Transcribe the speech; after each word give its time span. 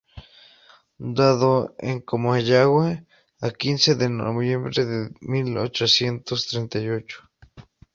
Dado 1.17 1.75
en 1.77 2.01
Comayagua 2.01 2.87
a 3.39 3.49
quince 3.51 3.93
de 4.01 4.09
noviembre 4.09 4.79
de 4.91 4.99
mil 5.33 5.49
ochocientos 5.67 6.47
treinta 6.51 6.79
y 6.79 6.89
ocho. 6.89 7.29